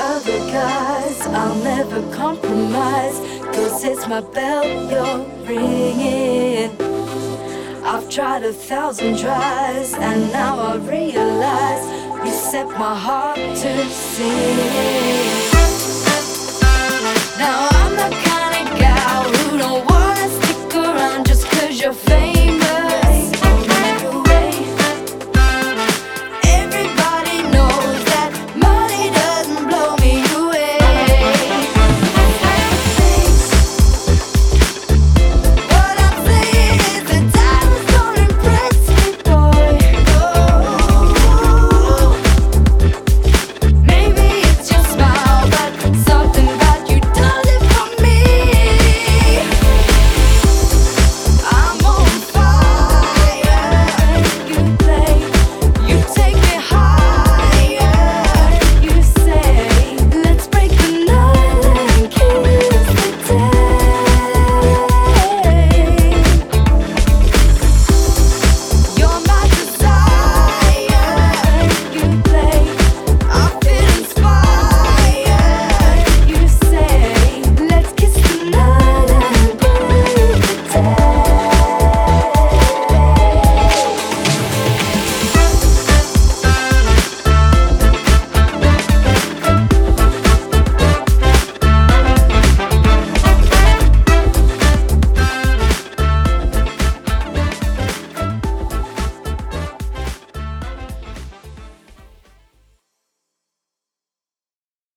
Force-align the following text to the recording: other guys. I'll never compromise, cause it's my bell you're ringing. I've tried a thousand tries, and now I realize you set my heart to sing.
other 0.00 0.38
guys. 0.50 1.26
I'll 1.26 1.54
never 1.56 2.00
compromise, 2.14 3.18
cause 3.54 3.84
it's 3.84 4.06
my 4.06 4.20
bell 4.20 4.64
you're 4.90 5.24
ringing. 5.46 6.70
I've 7.84 8.08
tried 8.10 8.44
a 8.44 8.52
thousand 8.52 9.18
tries, 9.18 9.94
and 9.94 10.30
now 10.32 10.58
I 10.58 10.76
realize 10.76 11.84
you 12.24 12.32
set 12.32 12.66
my 12.78 12.94
heart 12.94 13.36
to 13.36 13.84
sing. 13.88 15.47